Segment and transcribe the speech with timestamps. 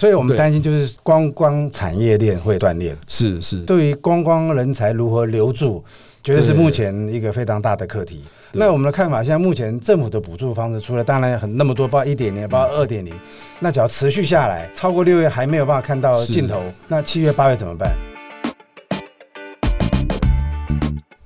[0.00, 2.96] 所以我们担心就是观光产业链会断裂。
[3.08, 5.82] 是是，对于观光人才如何留住，
[6.22, 8.22] 绝对是目前一个非常大的课题。
[8.52, 13.12] 那我们的看法，现在目前政府的补助方式，除了当然很那么多，包括一点零，包括二点零，
[13.58, 17.90] 那只要持续下来，超过六月还没有办法看到尽头，那七月八月怎么办？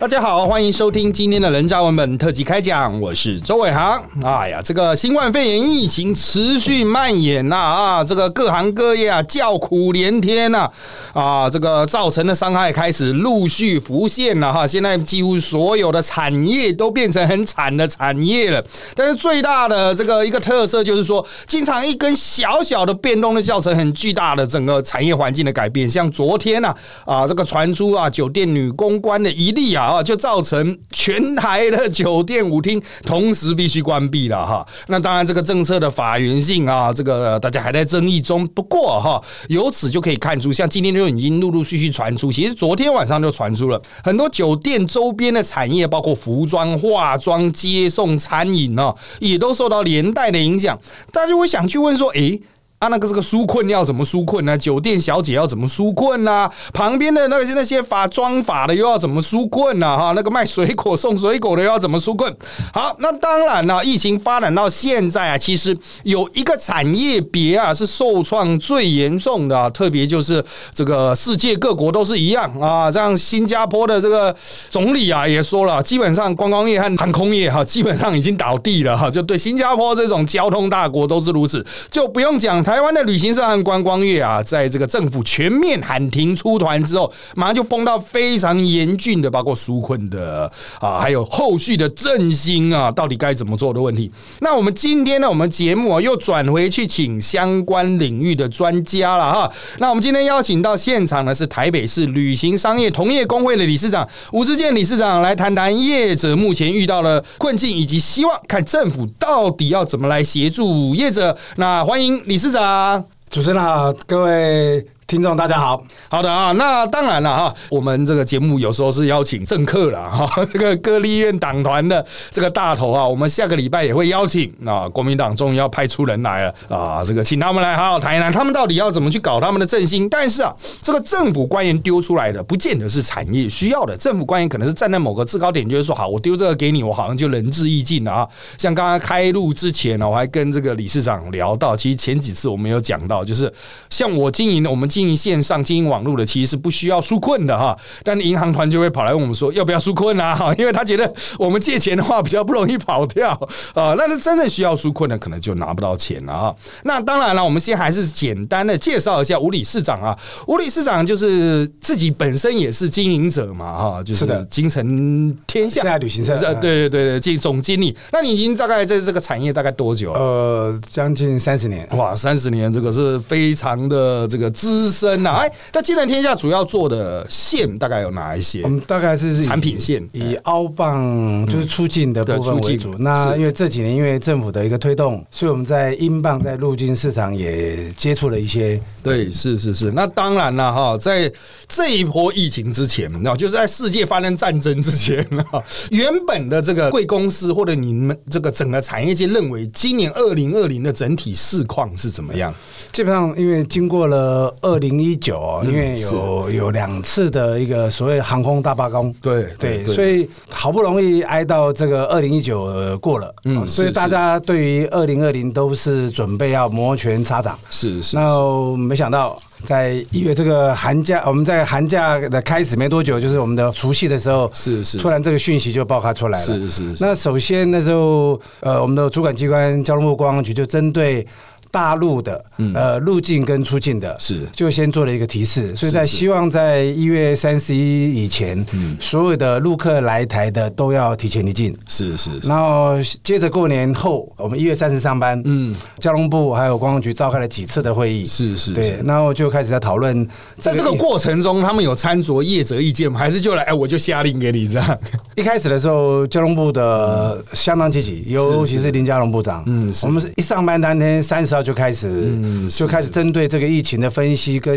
[0.03, 4.03] 大家好，欢迎收听今天的人渣文本特辑开讲，我是周伟航。
[4.25, 10.69] 哎呀，这个新冠肺炎疫情持续蔓延呐啊，这个各行各业啊叫苦连天呐
[11.13, 14.67] 啊，这个造成的伤害开始陆续浮现了哈。
[14.67, 18.61] 现在几乎所有的产业都变成很惨的产业了，
[18.97, 25.89] 但是最大的这个一个特色就是说，经常一根小小的变动的造成很巨大的整个产业环境的改变。
[25.89, 29.92] 像昨天呐啊，这个传出啊酒店女公关的一例啊。
[29.93, 34.67] 啊，就造成全台的酒店舞厅同时必须关闭了哈。
[34.87, 38.47] 那当然，这个政策的法源性啊，这个大家还在争议中。
[38.49, 50.79] 不过哈，由此就可以看出，像今天就已经陆陆续续传出，其实昨天晚上就传出了很多酒店周边的产业，包括服装、化妆、接送、餐饮啊，也都受到连带的影响。
[51.13, 52.41] 大家就会想去问说，诶。
[52.83, 54.59] 啊，那个这个纾困要怎么纾困呢？
[54.59, 56.51] 酒店小姐要怎么纾困呢？
[56.73, 59.97] 旁边的那个那些法装法的又要怎么纾困呢？
[59.97, 62.37] 哈，那个卖水果送水果的又要怎么纾困？
[62.75, 70.45] 好，那当然了，疫情发展到现在啊，其实有一个产业别啊是受创最严重的，特别就是
[70.75, 72.91] 这个世界各国都是一样啊。
[72.91, 74.35] 像新加坡的这个
[74.69, 94.11] 总理啊也说了，基本上观光业和航空业哈基本上已经倒地了哈，就对新加坡这种交通大国都是如此，就不用讲他台湾的旅行社和观光业啊，在这个政府全面喊停出团之后，马上就封到非常严峻的，包括纾困的啊，还有后续的振兴啊，到底该怎么做的问题。
[94.41, 99.53] 那我们今天呢，我们节目啊，又转回去请相关领域的专家了哈。
[99.77, 111.37] 那我们今天邀请到现场的是台北市旅行商业同业工会的理事长吴志健理事长，来谈谈业者目前遇到的困境，以及希望看政府到底要怎么来协助业者。
[111.57, 112.62] 那欢迎理事长。
[112.63, 114.87] 啊，主持人好，各位。
[115.13, 130.09] 听众大家好，好的啊，那当然了哈，我们这个节目有时候是邀请政客了哈， 这个各立院党团的这个大头啊，我们下个礼拜也会邀请啊，国民党终于要派出人来了啊，这个请他们来好好谈一谈，他们到底要怎么去搞他们的振兴。
[130.09, 138.27] 但是啊，这个政府官员丢出来的，不见得是产业需要的，政府官员可能是站在某个制高点，就是说好，我丢这个给你，我好像就仁至义尽了啊。
[138.57, 143.53] 像刚刚开录之前呢，我还跟这个理事长聊到，其实前几次我们有讲到，就是
[143.91, 145.02] 像我经营的，我们经。
[145.03, 147.77] 经营线上、经营网络的，其实是不需要纾困的哈。
[148.05, 150.33] 但银行团就会跑来问我们说，要不要纾困啊？
[150.33, 153.31] 哈， 因为他觉得我们借钱的话比较不容易跑掉
[153.75, 153.95] 啊。
[153.99, 156.55] 那是真正需要纾困的，可能就拿不到钱了啊。
[156.85, 160.17] 那当然了，我们先还是简单的介绍一下吴理事长啊。
[160.47, 167.97] 吴理事长就是自己本身也是经营者嘛，哈，就是京城天下现在旅行社，对对对对，总经理。
[168.13, 170.13] 那你已经大概在这个产业大概多久？
[170.13, 171.89] 呃，将近三十年。
[171.97, 174.82] 哇，三十年，这个是非常的这个资。
[174.91, 178.63] 深呐，哎，那金南天下主要做的线大概有哪一些？
[178.63, 182.95] 我们大概是产品线，以凹棒就是出境的部分为主。
[182.99, 188.81] 那因为这几年因为政府的一个推动，所以我们在英镑在入境市场也接触了一些。
[189.03, 189.91] 对，是是是。
[189.93, 191.33] 那当然了哈，在
[191.69, 195.19] 这一波疫情之前，那就是在世界发生战争之前
[195.51, 202.55] 啊， 原本的这个贵公司或者你们这个整个产业界认为，今年二零二零的整体市况是怎么样？
[202.93, 204.72] 基本上因为经过了二。
[204.79, 218.17] 零一九，因为有有两次的一个所谓航空大罢工，对对，所以好不容易挨到这个二零一九过了，嗯，所以大家对于二零二零都是准备要摩拳擦掌，是是。
[218.17, 226.83] 那没想到在一月这个寒假，我们在寒假的开始没多久，就是我们的除夕的时候，是是，突然这个讯息就爆发出来了，是是。
[227.01, 231.27] 那首先那时候，呃，我们的主管机关交通部观光局就针对。
[231.73, 232.45] 大陆的
[232.75, 234.47] 呃入境跟出境的，是。
[234.53, 238.65] 就先做了一个提示，所以在希望在一月三十一以前，
[239.01, 242.31] 所有的陆客来台的都要提前离境，是是。
[242.43, 250.29] 然后接着过年后，我们一月三十上班，嗯，交通部还有观光局召开了几次的会议，是是，对，然后就开始在讨论，
[250.59, 253.19] 在这个过程中，他们有参酌业者意见吗？
[253.19, 254.99] 还是就来哎，我就下令给你这样？
[255.37, 261.62] 一开始的时候，交通部的相当积极，尤其是林佳龙部长，嗯，我们是一上班当天三十号。
[261.63, 264.77] 号就开始嗯就开始针对这个疫情的分析跟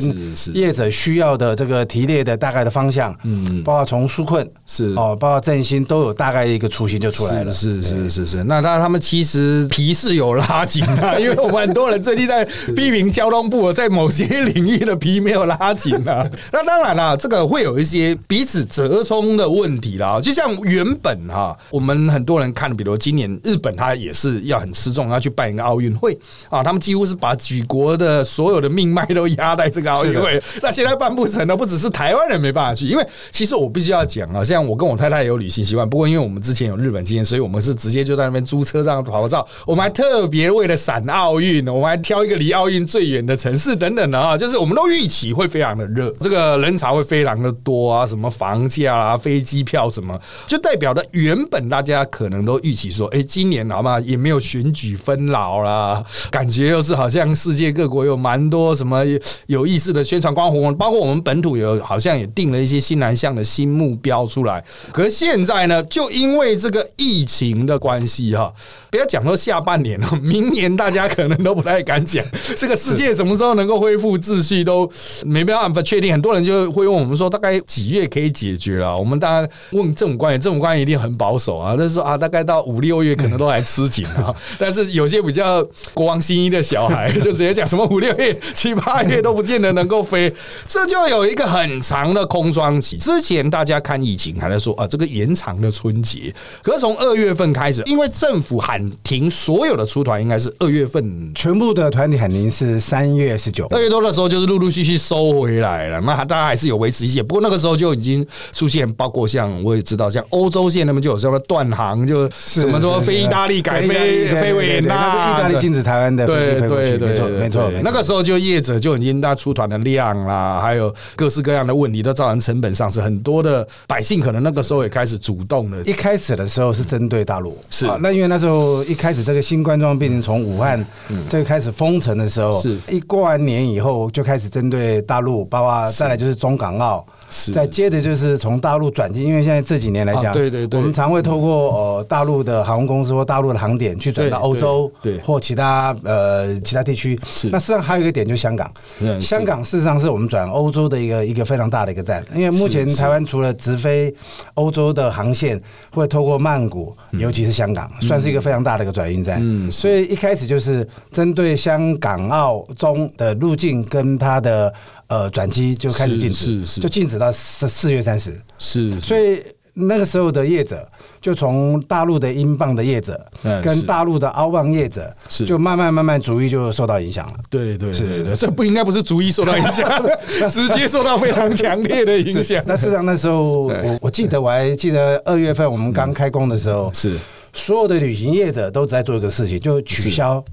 [0.53, 3.63] 业者需要的这个提列的大概的方向，嗯。
[3.63, 4.93] 包括从纾困是。
[4.95, 7.51] 哦，包括振兴都有大概一个雏形就出来了。
[7.51, 12.45] 是是是是是，那他他们其实皮是有拉紧啊， 因为我们很多人最近在
[12.75, 16.29] 批评交通部在某些领域的皮没有拉紧啊。
[16.51, 20.19] 那当然啦，这个会有一些彼此折冲的问题啦。
[20.21, 26.17] 就像原本哈，我们很多人看，比如今年日本，他也是要很吃重，要去办一个奥运会。
[26.49, 30.41] 啊，他们几乎是把举国的所有的命脉都压在这个奥运会。
[30.61, 39.47] 那现在办不成了，不只是台湾人没办法去，因为其实我必须要讲啊，像我跟我太太也有旅行习惯，不过因为我们之前有日本经验，所以我们是直接就在那边租车这样跑照。
[39.65, 50.13] 我们还特别为了闪奥运，我们还挑一个离奥运最远的城市等等的啊， 就是我们都预期会非常的热，这个人潮会非常的多啊，什么房价啊、飞机票什么，
[50.47, 59.03] 就代表的原本大家可能都预期说，哎，今年好嘛也没有选举分老啦，感觉又是好像世界各国有蛮多什么
[59.47, 64.63] 有意思的宣传光活动，包括我们本土有好像也定了一些新南向的新目标出来。
[64.91, 68.53] 可是现在呢，就因为这个疫情的关系哈，
[68.89, 72.23] 不要讲说下半年了，明年大家可能都不太敢讲，
[72.55, 74.89] 这个世界什么时候能够恢复秩序都
[75.25, 76.11] 没办法确定。
[76.11, 78.97] 很多人就会问我们说，大概几月可以解决了？
[78.97, 84.33] 我们大家问政府官员，政府官员一定很保守啊，就是说啊，大概到五六月可能都还吃紧啊。
[84.57, 85.63] 但是有些比较
[85.93, 90.33] 国王新衣的小孩， 就直接讲什么五六月、七八月都不见得能够飞，
[90.67, 92.97] 这就有一个很长的空窗期。
[92.97, 101.05] 之前大家看疫情还在说啊，这个延长的春节，可是从二月份开始，因为政府喊停所有的出团，应该是二月份。
[101.35, 105.99] 全部的团体喊停是三月十九， 二月多的时候，就是陆陆续续收回来了。
[106.01, 117.81] 那大家还是有维持一些，不过那个时候就已经出现，包括像我也知道，像欧洲线那边就有什么断航，就什么说飞意大利改飞飞维也纳，意大利禁止台湾的飞对对对，没错没错。
[117.83, 123.03] 那个时候就业者就已经大出团的量啦，还有各式各样的问题，都造成成本上升。
[123.03, 130.83] 很多的百姓可能那个时候也开始主动的一开始的时候是针对大陆，是啊那因为那时候一开始这个新冠状病毒从武汉
[131.29, 137.05] 这个开始封城的时候，嗯是一过完年以后就开始针对大陆，包括再来就是中港澳。
[137.29, 140.79] 是再接着就是从大陆转机，因为现在这几年来讲，啊对对对。
[140.79, 145.21] 我们常会透过呃大陆的航空公司或大陆的航点去转到对欧洲，对对。
[145.23, 147.19] 或其他呃其他地区。
[147.31, 147.49] 是。
[147.49, 148.71] 那事实上还有一个点就是香港。
[149.19, 154.13] 香港事实上是我们转欧洲的一个一个非常大的一个站，因为目前台湾除了直飞
[154.53, 155.61] 欧洲的航线
[155.91, 159.39] 会透过曼谷，尤其是香港，算是一个非常大的一个转运站。
[159.41, 164.73] 嗯所以一开始就是针对香港、澳、中的路径跟它的
[165.07, 166.81] 呃转机就开始禁止，是是是。
[166.81, 168.33] 就禁止到四四月三十。
[168.57, 169.41] 是，所以
[169.73, 170.87] 那个时候的业者，
[171.21, 173.19] 就从大陆的英镑的业者
[173.61, 175.13] 跟大陆的澳镑业者，
[175.45, 177.33] 就慢慢慢慢逐一就受到影响了。
[177.49, 178.23] 对对是是对。
[178.23, 179.89] 对，这不应该不是逐一受到影响，
[180.49, 182.63] 直接受到非常强烈的影响。
[182.65, 187.17] 那事实上那时候我我记得我还记得二月份我们刚开工的时候，是。
[187.57, 190.43] 所有的旅行业者都在做一个事情，就取消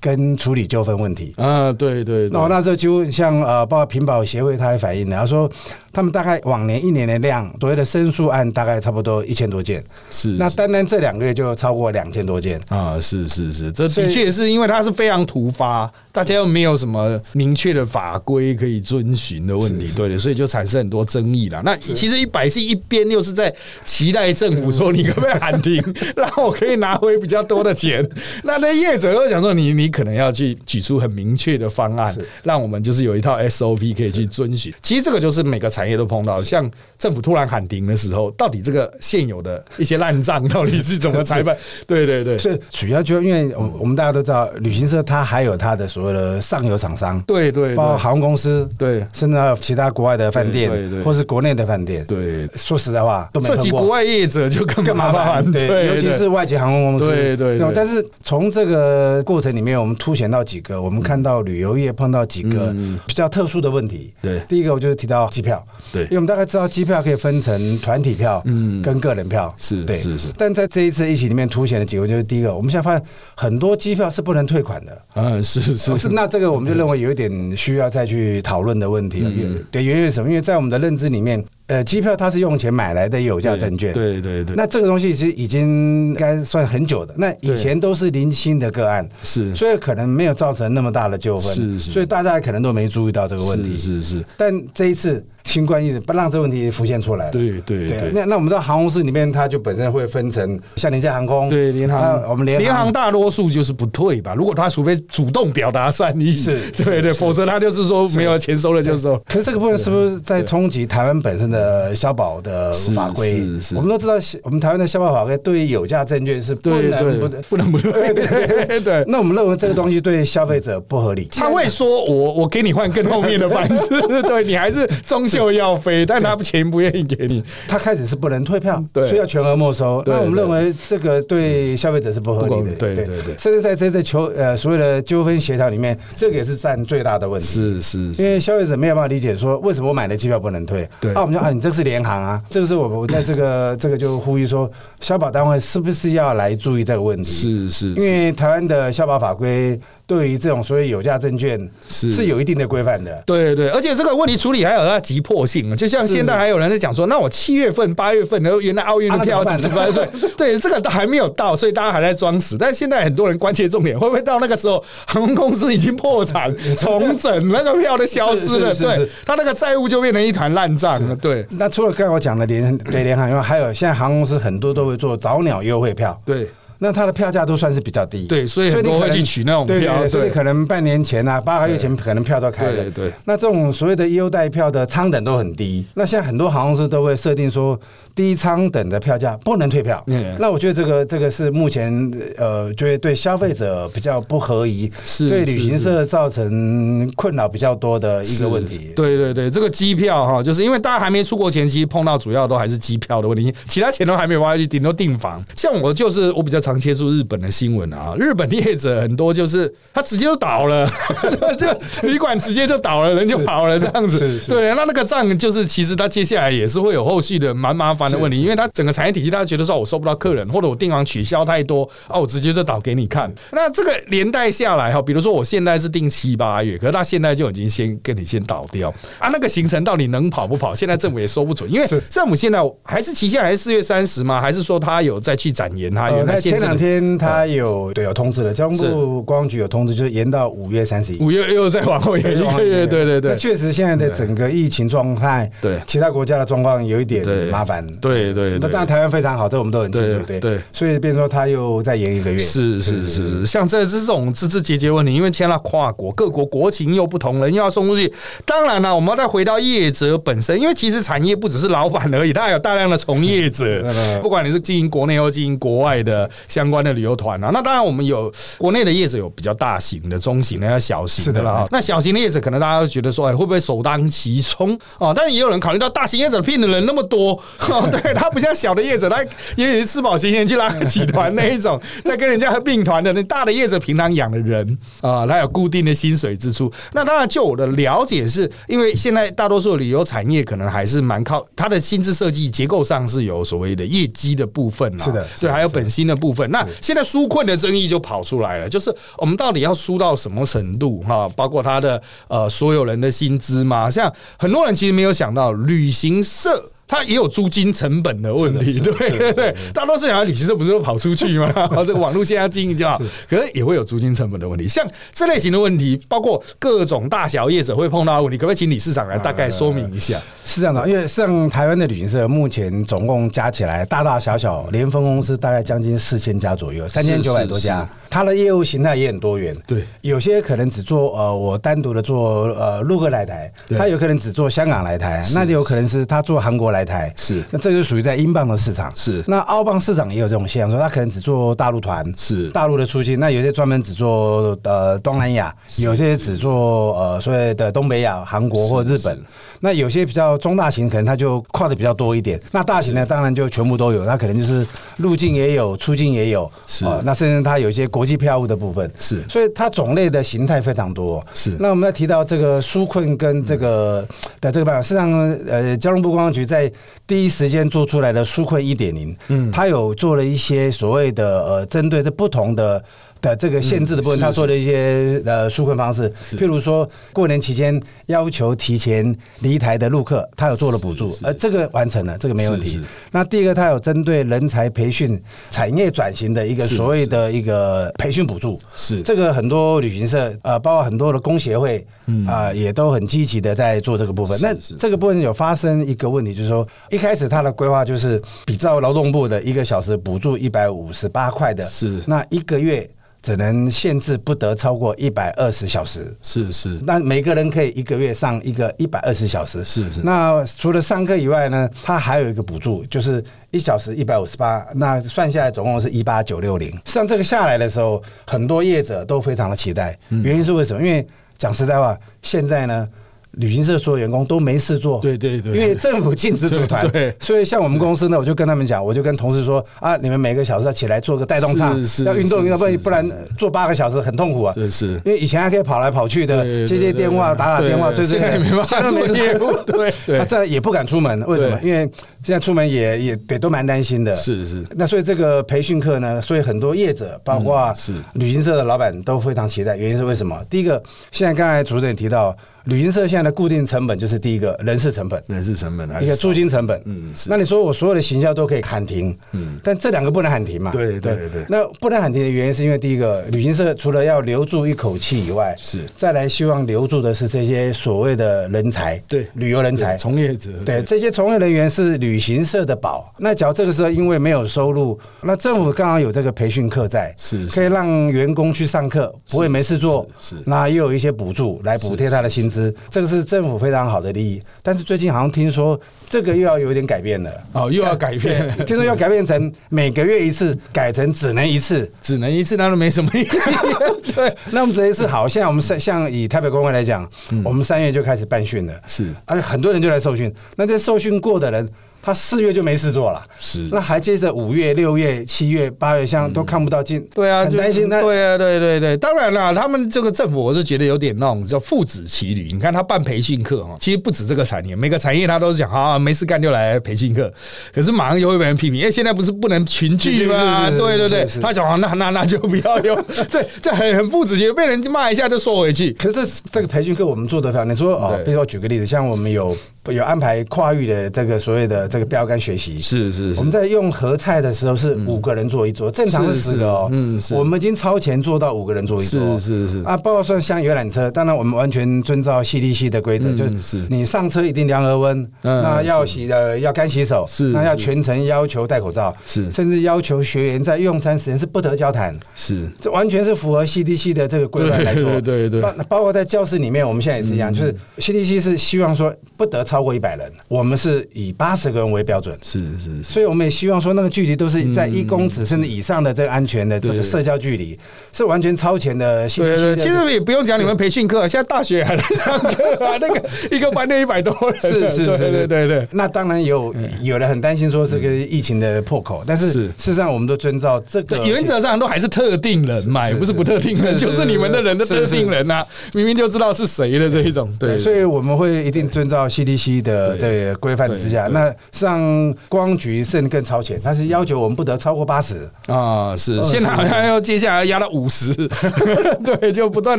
[0.00, 1.34] 跟处理纠纷问题。
[1.36, 2.30] 啊，对对对。
[2.30, 5.50] 那我那时候就像呃，包括屏保协会，他也反映了，他说
[5.92, 12.60] 他们大概往年一年的量，所谓的申诉案大概差不多一千多件，是那单单这两个月就超过两千多件。
[12.68, 21.60] 啊，是是是，这的确是因为它是非常突发，大家又没有什么明确的法规可以遵循的问题，对的，所以就产生很多争议了。
[21.64, 23.52] 那其实一百是一边又是在
[23.84, 25.82] 期待政府说你可不可以喊停，
[26.16, 28.08] 让我可以拿回比较多的钱，
[28.44, 34.72] 那那业者又想说你你可能要去举出很明确的方案，让我们就是有一套 SOP 可以去遵循。
[34.82, 41.56] 其实这个就是每个产业都碰到，像政府突然喊停的时候，到底这个现有的一些烂账到底是怎么裁判？
[41.86, 47.74] 对对对，所以主要就因为我我们大家都知道，旅行社它还有它的所谓的上游厂商，对对对。
[47.74, 49.04] 包括航空公司，对。
[49.12, 52.04] 甚至还有其他国外的饭店对或是国内的饭店。
[52.06, 53.28] 对，说实在话。
[53.42, 57.72] 涉及国外业者就更更麻烦，对，对，尤其是外籍航空公司，对对对。
[57.74, 62.74] 但是从这个过程里面，我们凸显到几个，我们看到旅游业碰到几个
[63.06, 64.12] 比较特殊的问题。
[64.22, 75.02] 对第一个我就是提到机票，对因为我们大概知道机票可以分成团体票，嗯跟个人票，是对，是是但在这一次疫情里面凸显的几个，就是第一个，我们现在发现很多机票是不能退款的。
[75.14, 79.30] 嗯，是是是，那这个我们就认为有一点需要再去讨论的问题了。
[79.30, 80.28] 嗯对，原因是什么？
[80.28, 89.54] 因为在我们的认知里面，呃，机票它是用钱买来的有价证券，对对对，那这个东西其实已经应该算很久的，那以前都是零星的个案，是。
[89.54, 91.92] 所以可能没有造成那么大的纠纷，是是。
[91.92, 93.76] 所以大家可能都没注意到这个问题。
[93.76, 97.32] 是是是，但这一次新冠疫情，不让这个问题浮现出来了。
[97.32, 98.10] 对对对。
[98.12, 104.34] 那那我们知道航空公司里面，它就本身会分成像廉价航空，对联航，我们联联航大多数就是不退吧？
[104.34, 109.20] 如果他除非主动表达善意，是，对对，否则他就是说没有钱收了就是说。
[109.28, 113.32] 可是这个部分是不是在冲击台湾本身的消保的法规？
[113.32, 113.76] 是是。
[113.76, 119.04] 我们都知道，我们台湾的消保法规对于有价证券是不能 不能不能不对对对。
[119.06, 121.28] 那我们认为这个东西对消费者不合理。
[121.32, 127.42] 他会说我我给你换更后面的班次， 对你还是终究要飞，但他钱不愿意给你。
[127.68, 130.02] 他开始是不能退票，对，所以要全额没收。
[130.04, 132.74] 那我们认为这个对消费者是不合理的。
[132.76, 133.34] 对对对。
[133.38, 137.46] 甚至在这次求呃所谓的纠纷协调里面，这个也是占最大的问题。
[137.46, 137.98] 是是。
[138.22, 140.88] 因为消费者没有办法理解说为什么我买的机票不能退。
[141.00, 141.12] 对。
[141.12, 144.70] 那我们就啊，你这是联航啊，这个是我我在这个 这个就呼吁说，
[145.00, 147.24] 消保单位是不是要来注意这个问题？
[147.24, 147.86] 是是。
[147.94, 149.78] 因为台湾的消保法规。
[150.10, 151.56] 对于这种所谓有价证券
[151.88, 159.92] 是是有一定的规范的，对对，而且这个问题处理还有它急迫性，就像现在还有人在讲说，那我七月份、八月份，然后原来奥运的票怎么办？
[159.92, 162.58] 对 对，这个都还没有到，所以大家还在装死。
[162.58, 168.74] 但现在很多人关切重点，会不会到那个时候航空公司已经破产重整，那个票都消失了？
[168.74, 171.14] 对，他那个债务就变成一团烂账了。
[171.14, 176.20] 对，那除了刚才我讲的联对联航，以外还有现在航空公司很多都会做早鸟优惠票。
[176.24, 176.48] 对。
[176.80, 183.12] 那它的票价都算是比较低，对，所以很多会去取那种票，所以可能半年前啊，八个月前可能票都开了，对对。
[183.26, 187.78] 那这种所谓的优待票的舱等都很低，那现在很多航空公司都会设定说。
[188.12, 190.04] 低舱等的票价不能退票，
[190.38, 194.90] 那我觉得这个这个是目前呃，觉得对消费者比较不合宜，
[195.28, 198.92] 对旅行社造成困扰比较多的一个问题。
[198.96, 205.42] 对对对，这个机票哈，就是因为大家还没出国前期碰到主要都还是机票的问题，其他钱都还没花去，顶多订房。
[205.56, 210.86] 像我就是我比较常接触日本的新闻啊，日本业者很多就是他直接就倒了，
[211.56, 211.66] 就
[212.08, 214.40] 旅馆直接就倒了，人就跑了这样子。
[214.46, 218.10] 对，那那个账就是其实他接下来也是会有后续的蛮麻烦。
[218.10, 223.32] 的问题，因为他整个产业体系，大家觉得说我收不到客人，或者我订房取消太多啊，我直接就倒给你看。
[223.52, 230.74] 那这个连带下来哈，比如说我现在是订七八月，可是他现在就已经先跟你先倒掉啊，那个行程到底能跑不跑？
[230.74, 234.40] 现在政府也说不准，因为政府现在还是期限还是四月三十吗？
[234.40, 235.94] 还是说他有再去展延？
[235.94, 242.86] 他有那前两天他有对有通知了，交通部公安局有通知，就是延到五月三十一，五月又再往后延一个月。
[242.86, 247.86] 对对对，确实现在的整个疫情状态，对其他国家的状况有一点麻烦。
[247.96, 250.24] 对对，那当然台湾非常好，这我们都很清楚。
[250.26, 252.38] 对对，所以变说他又再延一个月。
[252.38, 258.12] 是是是是，像这这种枝枝节节问题，因为签了跨国，各国国情又不同，人又要送出去。
[258.44, 263.84] 当然了，我们要再回到业者本身，因为其实产业不只是老板而已，他还有大量的从业者。
[264.22, 271.66] 不管你是经营国内或经营国外的相关的旅游团啊，那当然我们有国内的业者有比较大型的、中型的、要小型的了哈。
[271.70, 275.14] 那小型的业者可能大家都觉得说，哎，会不会首当其冲哦？
[275.16, 277.42] 但是也有人考虑到大型业者聘的人那么多，
[277.90, 278.50] 对他不像。
[278.52, 279.24] 小的业者，他
[279.56, 286.70] 也许吃饱闲闲去拉个集团那一种， 在跟人家并团的那大的业者，平常养的人啊，他有固定的薪水支出。
[286.92, 296.39] 那当然，就我的了解，是因为现在大多数旅游产业可能还是蛮靠他的薪资设计结构上是有所谓的业绩的部分是的，对，还有本薪的部分。
[296.48, 301.28] 那现在纾困的争议就跑出来了，就是我们到底要输到什么程度哈？
[301.36, 303.90] 包括他的呃所有人的薪资嘛？
[303.90, 306.70] 像很多人其实没有想到旅行社。
[306.90, 311.48] 它也有租金成本的问题，对对对，大多数想要旅行社不是都跑出去吗？
[311.86, 314.66] 这个网络线要经营就好，可是也会有租金成本的问题。
[314.66, 320.20] 像这类型的问题，包括各种大小业者会碰到的问题，可不可以请理事长来大概说明一下？
[320.44, 327.88] 是这样的，因为像台湾的旅行社，目前总共加起来大大小小连分公司大概将近四千家左右，三千九百多家。
[328.10, 339.22] 它的业务形态也很多元，对，有些可能只做呃，我单独的做呃陆客来台，他有可能只做香港来台，那就有可能是他做韩国来台，是，那这就属于在英镑的市场，是。
[339.28, 349.16] 那澳镑市场也有这种现象，说他可能只做大陆团，是，大陆的出境，那有些专门只做呃东南亚，有些只做呃所谓的东北亚、韩国或日本。
[349.62, 352.40] 那有些比较中大型，可能它就跨的比较多一点。
[352.50, 356.50] 那大型呢，当然就全部都有，它可能就是入境也有，出境也有。
[356.66, 358.90] 是，那甚至它有一些国际票务的部分。
[358.98, 361.24] 是，所以它种类的形态非常多。
[361.32, 361.56] 是。
[361.58, 364.06] 那我们要提到这个纾困跟这个
[364.40, 365.10] 的这个办法，实际上，
[365.48, 366.70] 呃，交通部公安局在
[367.06, 372.82] 第一时间做出来的纾困一点零，嗯，它有做了一些所谓的呃，针对这不同的。
[373.20, 382.80] 的这个限制的部分，嗯他说的一些呃纾困方式，譬如说过年期间要求提前离台的陆客，他有做了补助呃，这个完成了，这个没问题。
[383.10, 389.02] 那第二个，他有针对人才培训、产业转型的一个所谓的一个培训补助，是。
[389.02, 391.84] 这个很多旅行社呃，包括很多的工协会
[392.26, 394.36] 啊、也都很积极的在做这个部分。
[394.42, 402.02] 那这个部分有发生一个问题，就是说一开始他的规划就是比照劳动部的一个小时补助一百五十八块的，是。
[402.06, 402.88] 那一个月
[403.22, 406.14] 只能限制不得超过一百二十小时。
[406.22, 416.72] 是是那每个人可以一个月上一个一百二十小时，是是那除了上课以外呢，它还有一个补助，就是一小时一百五十八，那算下来总共是一八九六零。
[416.84, 420.82] 像这个下来的时候，很多业者都非常的期待，嗯原因是为什么？
[420.82, 422.88] 因为讲实在话，现在呢。
[423.32, 434.52] 旅行社所有员工都没事做，对对对因为政府禁止组团， 对所以像我们公司呢，我就跟他们讲，我就跟同事说啊，你们每个小时要起来做个带动唱要运动运动，不然不然做八个小时很痛苦啊。
[434.54, 435.00] 对是。
[435.04, 441.58] 因为以前还可以跑来跑去的，接接电话、打打电话，对追追 现在没办法做业务 对对他这也不敢出门，为什么？
[441.62, 441.88] 因为
[442.22, 444.12] 现在出门也也也都蛮担心的。
[444.14, 449.76] 是是那所以这个培训课呢，所以很多业者，包括嗯是旅行社的老板都非常期待。
[449.76, 450.36] 原因是为什么？
[450.50, 455.22] 第一个，现在刚才主持人也提到，旅行社现在的固定成本就是第一个人事成本。
[455.26, 457.30] 人事成本一个租金成本，嗯是。
[457.30, 461.44] 那你说我所有的行销都可以喊停，嗯，但这两个不能喊停嘛，对对对。
[461.48, 465.84] 那不能喊停的原因是因为第一个，旅行社除了要留住一口气以外，是。
[465.96, 473.14] 再来希望留住的是这些所谓的人才，对旅游人才，从业者对，这些从业人员是旅行社的宝。
[473.18, 477.54] 那假如这个时候因为没有收入，那政府刚好有这个培训课在，是是。
[477.54, 484.42] 可以让员工去上课，不会没事做，是是那又有一些补助来补贴他的薪资，这个是政府非常好的利益。
[484.62, 487.30] 但是最近好像听说这个又要有点改变了。
[487.52, 491.90] 哦又要改变，听说要改变成每个月一次，改成只能一次。
[492.02, 493.28] 只能一次，那都没什么意义。
[494.12, 497.08] 对，那我们这一次好，现在我们像像以台北公会来讲，
[497.44, 500.34] 我们三月就开始办训了，是而且很多人就来受训。
[500.56, 501.68] 那这受训过的人，
[502.02, 503.68] 他四月就没事做了，是。
[503.70, 507.88] 那还接着五月、六月、七月、八月，像都看不到进，对啊，就是很担心。
[507.88, 512.50] 那对啊，对对对，当然啦，他们这个政府我是觉得有点那种叫父子骑驴。
[512.52, 517.32] 你看他办培训课哈，其实不止这个产业，每个产业他都是讲啊，没事干就来培训课，
[517.72, 520.70] 可是马上又会被人批评，因为现在不是不能群聚吗？
[520.70, 521.26] 对对对。
[521.40, 522.96] 他讲啊，那那那就不要用，
[523.30, 525.92] 对，这很很父子骑驴，被人骂一下就缩回去。
[525.92, 528.24] 可是这个培训课我们做的非常，你说哦，对。
[528.24, 529.56] 比如说举个例子，像我们有
[529.88, 536.88] 有安排跨域的这个所谓的这个标杆学习，是是我们在用合菜的时候是五个人坐一桌，正常是是十个哦。
[536.90, 537.34] 是嗯是。
[537.34, 539.40] 我们已经超前做到五个人坐一桌。
[539.40, 539.68] 是是。
[539.68, 543.62] 是啊，包括说像游览车，当然我们完全遵照 CDC 的规则，嗯就是。
[543.62, 549.50] 是你上车一定量额温，嗯那要洗的要干洗手，是是那要全程要求戴口罩，是。
[549.50, 552.14] 甚至要求学员在用餐时间是不得交谈。
[552.34, 552.68] 是。
[552.80, 555.04] 这完全是符合 CDC 的这个规范来做。
[555.20, 555.60] 对对对。
[555.60, 562.36] 对包包括在教室里面，我们现在也是一样，就是 CDC 是希望说不得超过一百人，我们是以八十个人为标准。
[562.42, 567.78] 是是是，所以我们也希望说，那个距离都是在一公尺甚至以上的这个安全的这个社交距离，
[568.12, 575.86] 是完全超前的对对，的其实也不用讲你们培训课，现在大学还在上课啊，那个一个班就一百多是是是，对对对。
[575.92, 579.60] 那当然有有人很担心说这个疫情的破口，但是是。
[579.68, 591.26] 事实上我们都遵照这个，原则上都还是特定人嘛，也不是不特定人，是是就是你们的人的特定人呐，明明就知道是谁的这一种，对，对，所以我们会一定遵照 CDC 的这个规范之下。
[591.32, 595.48] 那上光局甚至更超前，它是要求我们不得超过八十。
[595.66, 598.32] 啊是，现在好像要接下来压到五十，
[599.24, 599.98] 对，就不断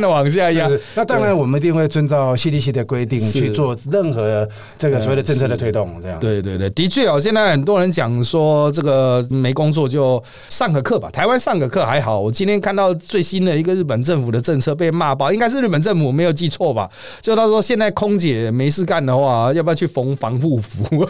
[0.00, 0.68] 的往下压。
[0.94, 4.48] 那当然，我们一定会遵照 CDC 的规定去做任何
[4.78, 6.18] 这个所谓的政策的推动，这样。
[6.20, 11.10] 对对对，的确哦，现在很多人讲说这个没工作就上个课吧。
[11.10, 16.88] 台湾上个课还好，我今天看到最新的一个日本政府的政策被骂爆，应该是日本政府没有记错吧？
[17.20, 21.06] 就他说现在空姐没事干的话，要不要去缝防护服？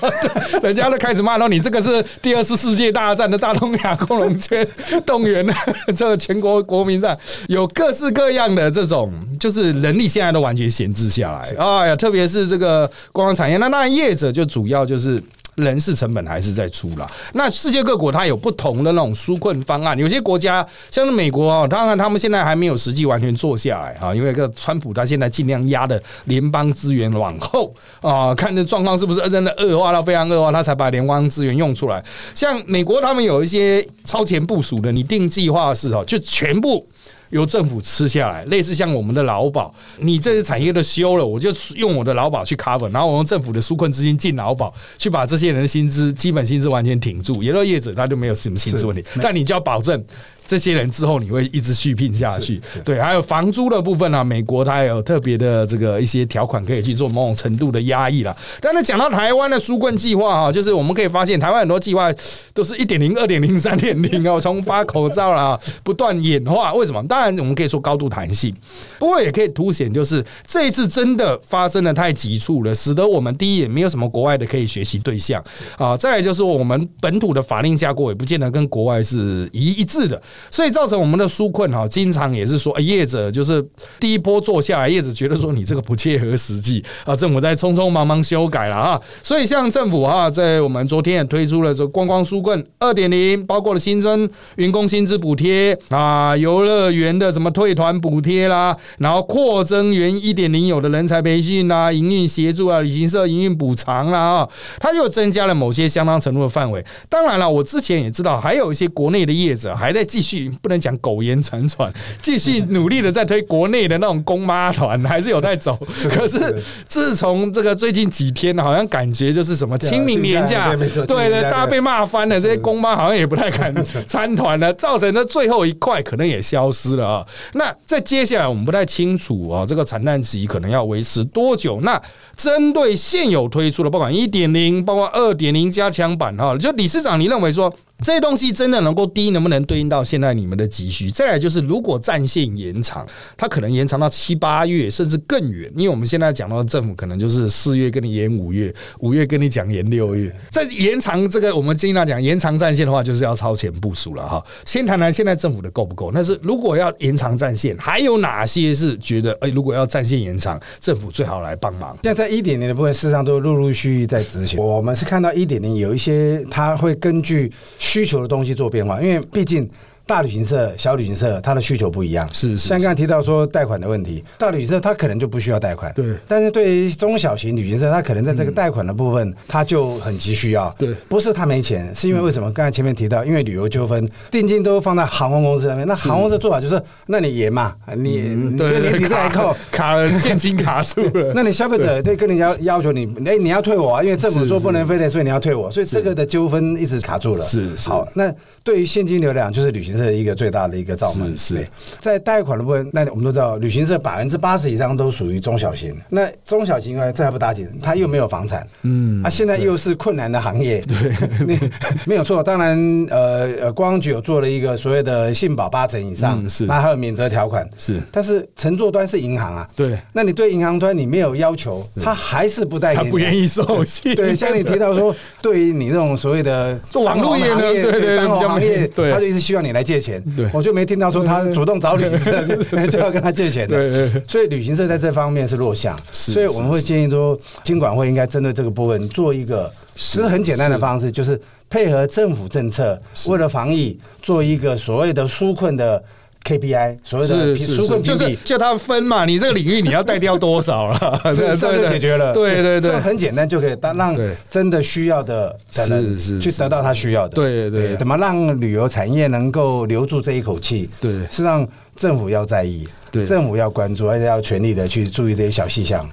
[0.60, 4.66] 对 人家都开始骂到你这个是第二次世界大战的大东亚共荣圈
[5.06, 5.54] 动员的
[5.96, 7.16] 这个全国国民上
[7.48, 11.54] 有各式各样的这种，就是人力现在都完全闲置下来。
[11.56, 15.22] 哎呀，特别是这个观光产业，那那业者就主要就是。
[15.56, 17.06] 人事成本还是在出了。
[17.34, 32.02] 那世界各国它有不同的那种纾困方案，有些国家像是美国啊，当然他们现在还没有实际完全做下来啊，因为个川普他现在尽量压的联邦资源往后啊，看这状况是不是真的恶化到非常恶化，他才把联邦资源用出来。
[32.34, 36.86] 像美国他们有一些超前部署的拟定计划是哦，就全部。
[37.32, 47.42] 由政府吃下来，类似像我们的劳保，你这些产业都休了，我就用我的劳保去 cover，然后我用政府的纾困资金进劳保，去把这些人的薪资、基本薪资完全挺住。
[47.42, 50.04] 也就是业者他就没有什么薪资问题，但你就要保证
[50.46, 52.60] 这些人之后你会一直续聘下去。
[52.84, 58.36] 对，还有房租的部分呢，美国它有特别的这个一些条款可以去做某种程度的压抑了。
[58.60, 62.12] 但是讲到台湾的纾困计划啊，就是我们可以发现，台湾很多计划
[62.52, 66.72] 都是一点零、 二点零、三点零哦， 从发口罩啦不断演化。
[66.74, 67.02] 为什么？
[67.06, 68.54] 当然我们可以说高度弹性，
[68.98, 75.42] 不过也可以凸显就是这一次真的发生的太急促了，使得我们第一也没有什么国外的可以学习对象
[75.76, 75.96] 啊。
[75.96, 80.20] 再来就是我们本土的法令架构也不见得跟国外是一一致的，
[80.50, 83.64] 所以造成我们的纾困哈，经常也是说业者就是
[83.98, 89.00] 第一波做下来，业者觉得说你这个不切合实际啊，政府在匆匆忙忙修改了啊。
[89.22, 106.84] 所以像政府啊，在我们昨天也推出了这观光纾困二点零，包括了新增员工薪资补贴啊，游乐园的什么退团补贴啦，然后扩增原一点零有的人才培训啊，营运协助啊，旅行社营运补偿啦啊，它又增加了某些相当程度的范围。
[107.08, 115.76] 当然了，我之前也知道，还有一些国内的业者还在继续，不能讲苟延残喘， 继续努力的在推国内的那种公妈团，还是有在走。
[116.08, 123.74] 可是自从这个最近几天，好像感觉就是什么清明年假， 对对，大家被骂翻了，这些公妈好像也不太敢
[124.06, 127.26] 参团了，造成的最后一块可能也消失了啊。
[127.54, 131.80] 那在接下来，我们不太清楚啊，这个惨淡期可能要维持多久？
[131.82, 132.00] 那
[132.36, 137.72] 针对现有推出的，不管一点零，包括二点零加强版哈，就理事长，你认为说？
[138.02, 141.10] 这些东西真的能够低，能不能对应到现在你们的急需？
[141.10, 145.70] 再来就是，如果战线延长，它可能延长到七八月，甚至更远。
[145.76, 150.34] 因为我们现在讲到政府可能就是四月跟你延五月，五月跟你讲延六月。
[150.50, 154.44] 在延长这个，我们经常讲延长战线的话，就是要超前部署了哈。
[154.64, 156.10] 先谈谈现在政府的够不够？
[156.12, 161.96] 但是如果要延长战线，还有哪些是觉得哎，如果要战线延长，政府最好来帮忙？
[162.02, 164.58] 现在在一点零的部分，事实上都陆陆续续在执行。
[164.58, 167.52] 我们是看到一点零有一些，它会根据。
[167.92, 169.68] 需求的东西做变化，因为毕竟。
[170.12, 172.28] 大旅行社、小旅行社，它的需求不一样。
[172.34, 175.90] 是是，像刚才提到说贷款的问题，大旅行社它可能就不需要贷款。
[175.94, 176.04] 对。
[176.28, 180.68] 但是对于中小型旅行社，它可能在这个贷款的部分，它就很急需要。
[180.78, 180.92] 对。
[181.08, 182.52] 不是他没钱，是因为为什么？
[182.52, 185.88] 刚才前面提到，因为旅游纠纷，定金都放在航空公司那边。
[185.88, 191.32] 那航空公司做法就是，那你严嘛，你你年底再扣，卡了现金卡住了。
[191.34, 197.42] 那你消费者对跟人家要求你，哎，你要退我啊，因为政府说不能飞的，所以你要退我，所以这个的纠纷一直卡住了。
[197.42, 197.88] 是是。
[197.88, 198.30] 好，那。
[198.64, 201.36] 对于现金流量，就是旅行社一个最大的一个造门。
[201.36, 201.68] 是是，
[202.00, 205.94] 在贷款的部分，那我们都知道，旅行社百分之八十以上都属于中小型。
[206.08, 211.58] 那中小型呢，这还不打紧，他又没有房产，嗯，啊，现在又是困难的行业，对，
[212.06, 212.42] 没有错。
[212.42, 218.00] 当然，呃呃，公安局有做了一个所谓的信保八成以上，是，那还有免责条款，是。
[218.12, 224.14] 但是乘坐端是银行啊，对，那你对银行端你没有要求，他还是不贷，他不愿意收信。
[224.14, 229.32] 对，像你提到说，对于你这种所谓的做网络业呢，对对，行业，对，他就。
[229.32, 246.02] 一直希望你来借钱，我就没听到说他主动找旅行社 就要跟他借钱的，对，所以旅行社在这方面是弱项，所以我们会建议说，经管会应该针对这个部分做一个，其实很简单的方式，就是配合政府政策，为了防疫做一个所谓的纾困的。
[246.44, 252.32] KPI 所谓的纾困就是叫他分嘛，你这个领域你要带掉多少了， 这这就解决了。
[252.32, 254.16] 对对对，这很简单就可以当让
[254.50, 255.56] 真的需要的
[255.88, 257.34] 人去得到他需要的。
[257.34, 260.90] 对对，怎么让旅游产业能够留住这一口气？
[261.00, 266.08] 对，是让政府要在意，对，政府要关注，而且要全力的去注意这些小细项。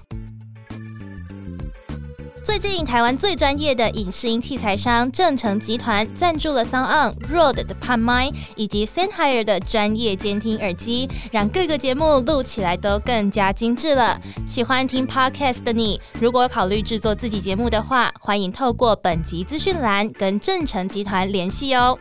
[2.49, 14.19] 最近，台湾最专业的影视音器材商正成集团赞助了 Sound On、Rod 的 p a m i 以及 Sennheiser 的专业监听耳机，让各个节目录起来都更加精致了。
[14.47, 21.99] 喜欢听 Podcast 的你，如果考虑制作自己节目的话，欢迎透过本集资讯栏跟正成集团联系哦。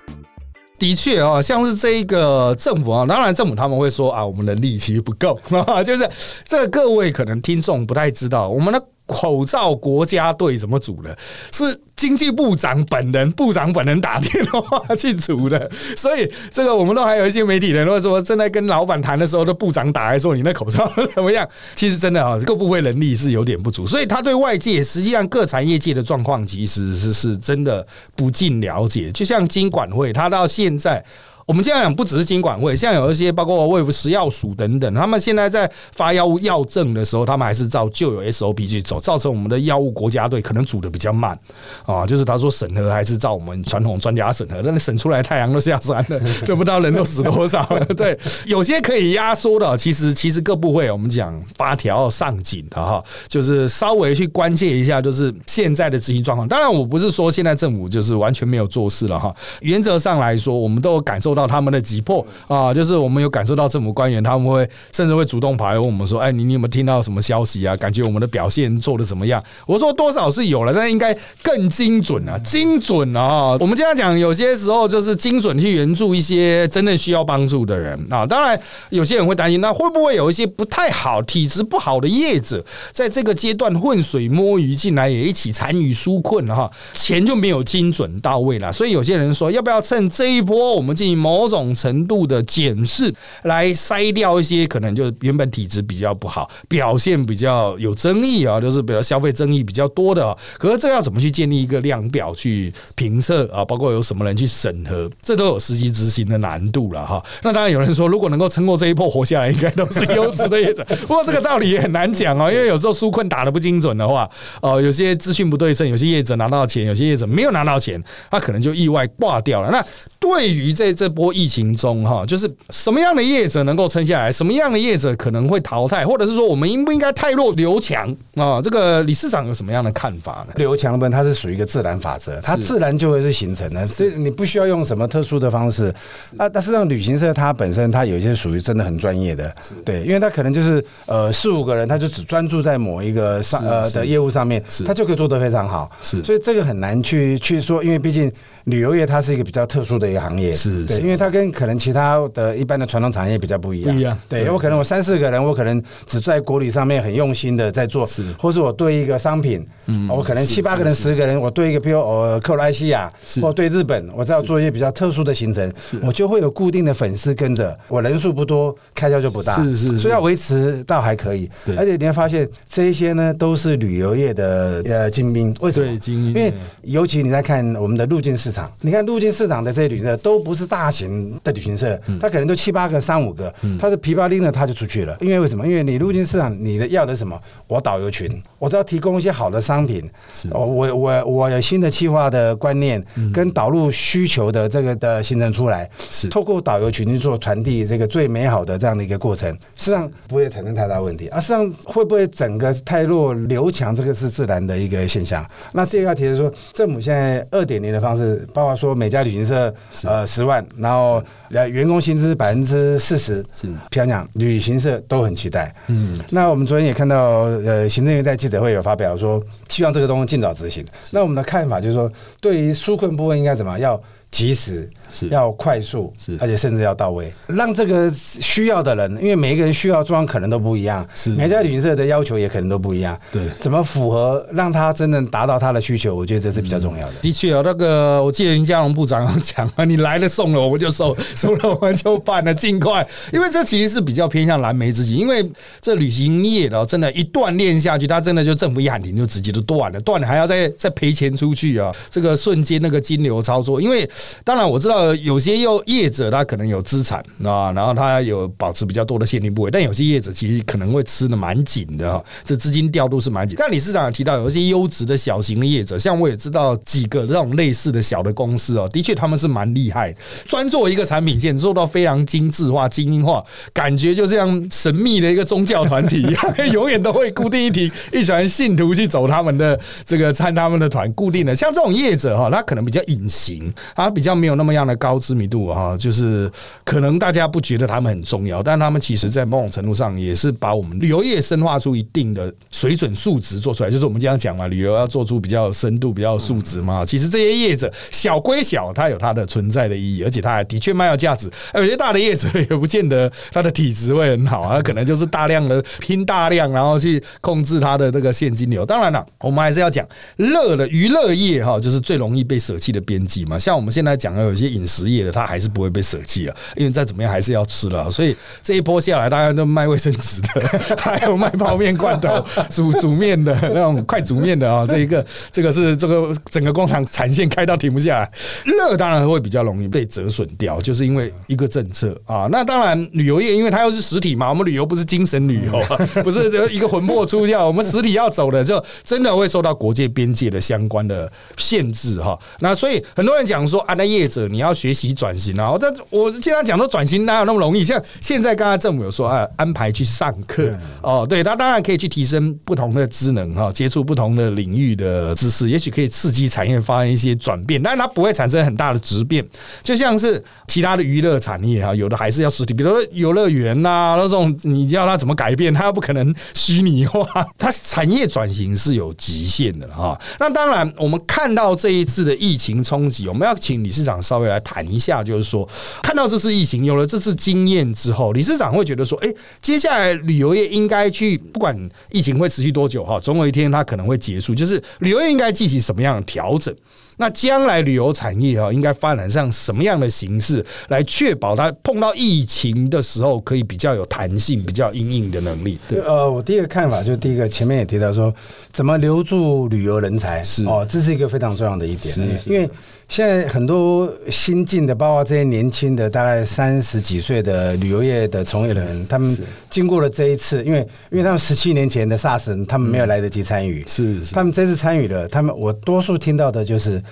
[0.79, 5.39] 的确啊，像是这一个政府啊，当然政府他们会说啊，我们能力其实不够，
[5.85, 6.09] 就是
[6.47, 8.83] 这个各位可能听众不太知道，我们的。
[9.09, 11.17] 口罩国家队怎么组的？
[11.53, 15.69] 是经济部长本人，部长本人打电话去组的。
[15.97, 29.11] 所以这个我们都还有一些媒体人，或者说正在跟老板谈的时候，的部长打来说：“你那口罩怎么样？”其实真的啊，各部会能力是有点不足，所以他对外界实际上各产业界的状况，其实是是真的不尽了解。
[29.11, 31.05] 就像经管会，他到现在。
[31.49, 41.39] 我们现在讲不只是金管会，现在有一些包括卫福食药署等等，他们现在在发药物药证的时候，他们还是照旧有 SOP 去走，造成我们的药物国家队可能组的比较慢
[41.87, 42.07] 啊。
[42.07, 47.83] 就是他说审核还是照我们传统专家审核，但是审出来太阳都下山了， 就不知道人都死多少了。
[47.97, 56.47] 对，有些可以压缩的，其实其实各部会我们讲发条上紧的哈，就是稍微去关切一下，就是现在的执行状况。
[56.47, 59.35] 当然，我不是说现在政府就是完全没有做事了哈。
[59.63, 61.38] 原则上来说，我们都有感受。
[61.39, 67.77] 到他们的急迫啊，就是我们有感受到政府官员他们会甚至会主动跑来问我们说：“哎，你你有没有听到什么消息啊？
[67.77, 73.57] 感觉我们的表现做的怎么样？”我说：“多少是有了，但应该更精准啊，精准啊！
[73.61, 78.27] 我们经常讲，有些时候就是精准去援助一些真正需要帮助的人啊。
[78.27, 86.71] 当然，有些人会担心，那会不会有一些不太好、体质不好的业者，在这个阶段浑水摸鱼进来，也一起参与纾困哈？
[86.93, 88.73] 钱就没有精准到位了。
[88.73, 93.13] 所以有些人说，要不要趁这一波，我们进行某种程度的检视，
[93.43, 100.35] 来筛掉一些可能就原本体质比较不好、表现比较有争议啊，就是比如消费争议比较多的。
[100.57, 103.63] 可是这要怎么去建立一个量表去评测啊？
[103.63, 107.23] 包括有什么人去审核，这都有实际执行的难度了哈。
[107.43, 110.83] 那当然有人说，如果能够撑过这一波活下来，应该都是优质的业者。
[111.03, 114.27] 不过这个道理也很难讲哦，因为有时候纾困打的不精准的话，
[114.63, 119.71] 哦，有些资讯不对称，有些业者拿到钱，有些业者没有拿到钱，他可能就意外挂掉了。
[119.71, 119.85] 那
[120.19, 128.63] 对于在这波疫情中哈，就是什么样的业者能够撑下来，什么样的业者可能会淘汰，或者是说我们应不应该太弱留强啊？
[128.63, 130.55] 这个理事长有什么样的看法呢？
[130.55, 135.93] 留强本它是属于一个自然法则，它自然就会是形成的，所以你不需要用什么特殊的方式
[136.37, 136.49] 啊。
[136.49, 139.53] 但是让旅行社它本身它有一些属于真的很专业的，
[139.85, 145.91] 对，因为它可能就是呃四五个人，他就只专注在某一个上呃的业务上面，他就可以做得非常好。
[146.01, 148.33] 是，所以这个很难去去说，因为毕竟。
[148.69, 153.95] 旅游业它是一个比较特殊的一个行业，是对，因为它跟可能其他的一般的传统产业比较不一样。
[153.95, 171.49] 不一样，对，我可能我三四个人，我可能只在国旅上面很用心的在做，是，或是我对一个商品，嗯，我可能七八个人、十个人，我对一个，比如呃克罗埃西亚，或对日本，我只要做一些比较特殊的行程，我就会有固定的粉丝跟着，我人数不多，开销就不大，是是，所以要维持倒还可以。
[171.77, 175.99] 而且你会发现这一些呢，都是旅游业的呃精兵，为什么？
[175.99, 176.53] 精英，因为
[176.83, 179.29] 尤其你在看我们的入境市场，你看入境。
[179.39, 185.17] 市场的这些旅行社都不是大型的旅行社，他可能都七八个、三五个，他是皮包拎了他就出去了。
[185.21, 185.65] 因为为什么？
[185.67, 187.41] 因为你入境市场，你的要的什么？
[187.67, 190.03] 我导游群，我只要提供一些好的商品，
[190.51, 201.29] 我我我有新的企划的观念跟导入需求的这个的形成出来，是透过导游群去做传递这个最美好的这样的一个过程，事实际上不会产生太大问题。
[201.29, 203.95] 啊，实际上会不会整个太弱留强？
[203.95, 205.47] 这个是自然的一个现象。
[205.73, 209.19] 那第二个提的是说，政府现在二点零的方式，包括说每家。
[209.29, 215.75] 旅行社呃十万，然后呃员工薪资百分之四十，是漂亮，旅行社都很期待。
[215.89, 220.83] 嗯，那我们昨天也看到，呃，行政院在记者会有发表说，希望这个东西尽早执行。
[221.11, 224.89] 那我们的看法就是说，对于纾困部分应该怎么要及时。
[225.11, 225.27] 是。
[225.29, 226.37] 要快速，是。
[226.39, 231.31] 而且甚至要到位，让这个需要的人，因为每一个人需要装可能都不一样，是。
[231.31, 236.15] 每家旅行社的要求也可能都不一样，对，怎么符合让他真正达到他的需求？
[236.15, 237.15] 我觉得这是比较重要的。
[237.23, 245.43] 的确有那个，我记得林佳龙部长有讲啊，你来了送了我们就收， 收了我们就办了，尽快，因为这其实是比较偏向蓝莓自己，因为
[245.81, 254.07] 这旅行业的真的，一锻炼下去，他真的就政府一喊停就直接就断了，断了还要再再赔钱出去啊，这个瞬间那个金流操作，因为
[254.45, 255.83] 当然我知道有些又。
[255.89, 263.57] 业者他可能有资产啊，然后他有保持比较多的现金部位，但有些业者其实可能会吃的蛮紧的哈，这资金调度是蛮紧。
[263.59, 270.15] 但李市长也提到有一些优质的小型的业者，像我也知道几个这种类似的小的公司哦，的确他们是蛮厉害，
[270.47, 281.57] 专做一个产品线做到非常精致化、精英化，感觉就像神秘的一个宗教团体一样， 永远都会固定一批一群信徒去走他们的这个参他们的团，固定的。
[281.57, 283.73] 像这种业者哈，他可能比较隐形，
[284.09, 285.73] 他比较没有那么样的高知名度。
[285.73, 286.51] 哈，就是
[286.85, 293.91] 可能大家不觉得他们很重要，但他们其实在某种程度上也是把我们旅游业深化出一定的水准数值做出来。
[293.91, 297.05] 就是我们经常讲嘛，旅游要做出比较深度、比较数值嘛。
[297.05, 301.51] 其实这些业者小归小，它有它的存在的意义，而且它还的确蛮有价值。
[301.75, 308.87] 有些大的业者也不见得他的体质会很好，他可能就是大量的拼大量，然后去控制他的这个现金流。
[308.87, 313.59] 当然了，我们还是要讲乐的娱乐业哈，就是最容易被舍弃的边际嘛。
[313.59, 328.31] 像我们现在讲的有些饮食业的，它还是不会被舍弃啊，因为再怎么样还是要吃了，所以这一波下来，大家都卖卫生纸的， 还有卖泡面罐头、煮煮面的那种快煮面的啊，这一个这个是这个整个工厂产线开到停不下来，
[328.65, 332.47] 热当然会比较容易被折损掉，就是因为一个政策啊。
[332.53, 335.83] 那当然旅游业，因为它又是实体嘛，我们旅游不是精神旅游，
[336.23, 342.39] 不是一个魂魄出窍，我们实体要走的，就真的会受到国界边界的相关的限制哈。
[342.61, 345.75] 那所以很多人讲说啊，那业者你要学习转型啊。
[345.81, 347.83] 但我经常讲说，转型哪有那么容易？
[347.83, 359.43] 像现在刚刚政府有说啊，安排去上课哦，对他当然可以去提升不同的职能哈，接触不同的领域的知识，也许可以刺激产业发生一些转变，但是它不会产生很大的质变。
[359.83, 370.21] 就像是其他的娱乐产业哈，有的还是要实体，比如说游乐园呐那种，你叫它怎么改变，它不可能虚拟化， 它产业转型是有极限的哈。
[370.39, 375.69] 那当然，我们看到这一次的疫情冲击，我们要请理事长稍微来谈一下，就是说，
[376.03, 379.29] 看到这次疫情有了这次经验之后，理事长会觉得说，哎，
[379.61, 381.77] 接下来旅游业应该去，不管
[382.11, 386.75] 疫情会持续多久哈，总有一天它可能会结束，就是旅游业应该进行什么样的调整？
[387.21, 395.77] 那将来旅游产业啊，应该发展上什么样的形式，来确保它碰到疫情的时候可以比较有弹性、比较应应的能力？
[395.89, 398.33] 对，呃，我第一个看法就是第一个，前面也提到说，
[398.73, 402.71] 怎么留住旅游人才是哦，这是一个非常重要的一点，因为。
[403.09, 409.35] 现在很多新进的，包括这些年轻的，大概三十几岁的旅游业的从业人，他们
[409.71, 417.03] 经过了这一次，因为因为他们十七年前的 SARS，他们没有来得及参与，是是，他们这次参与了，他们我多数听到的就是，